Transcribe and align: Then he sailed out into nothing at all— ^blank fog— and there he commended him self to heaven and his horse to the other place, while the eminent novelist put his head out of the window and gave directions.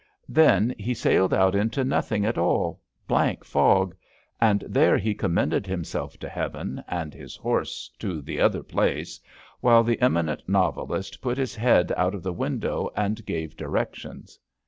Then 0.29 0.73
he 0.79 0.95
sailed 0.95 1.31
out 1.31 1.53
into 1.53 1.83
nothing 1.83 2.25
at 2.25 2.35
all— 2.39 2.81
^blank 3.07 3.43
fog— 3.43 3.95
and 4.41 4.61
there 4.67 4.97
he 4.97 5.13
commended 5.13 5.67
him 5.67 5.83
self 5.83 6.17
to 6.21 6.27
heaven 6.27 6.83
and 6.87 7.13
his 7.13 7.35
horse 7.35 7.87
to 7.99 8.19
the 8.19 8.39
other 8.41 8.63
place, 8.63 9.19
while 9.59 9.83
the 9.83 10.01
eminent 10.01 10.41
novelist 10.49 11.21
put 11.21 11.37
his 11.37 11.53
head 11.55 11.93
out 11.95 12.15
of 12.15 12.23
the 12.23 12.33
window 12.33 12.89
and 12.95 13.23
gave 13.27 13.55
directions. 13.55 14.39